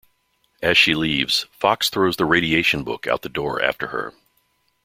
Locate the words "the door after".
3.21-3.89